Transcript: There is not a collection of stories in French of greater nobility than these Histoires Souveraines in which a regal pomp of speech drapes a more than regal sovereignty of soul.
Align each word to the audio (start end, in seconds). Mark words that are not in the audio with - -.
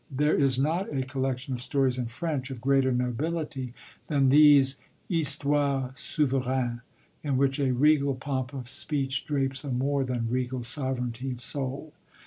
There 0.09 0.33
is 0.35 0.57
not 0.57 0.91
a 0.91 1.03
collection 1.03 1.53
of 1.53 1.61
stories 1.61 1.99
in 1.99 2.07
French 2.07 2.49
of 2.49 2.59
greater 2.59 2.91
nobility 2.91 3.75
than 4.07 4.29
these 4.29 4.77
Histoires 5.07 5.93
Souveraines 5.99 6.81
in 7.23 7.37
which 7.37 7.59
a 7.59 7.69
regal 7.71 8.15
pomp 8.15 8.51
of 8.51 8.67
speech 8.67 9.25
drapes 9.27 9.63
a 9.63 9.69
more 9.69 10.03
than 10.03 10.27
regal 10.27 10.63
sovereignty 10.63 11.29
of 11.29 11.39
soul. 11.39 11.93